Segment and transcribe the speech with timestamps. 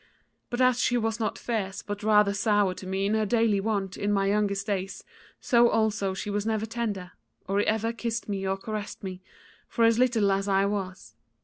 [0.49, 3.97] But as she was not fierce but rather sour to me in her daily wont
[3.97, 5.03] in my youngest days
[5.39, 7.11] so also she was never tender,
[7.47, 9.21] or ever kissed me or caressed me,
[9.67, 11.13] for as little as I was.